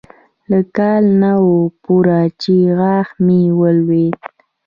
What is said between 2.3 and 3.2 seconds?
چې غاښ